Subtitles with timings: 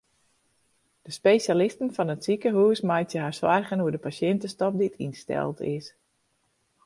[1.05, 5.85] De spesjalisten fan it sikehús meitsje har soargen oer de pasjintestop dy't ynsteld is.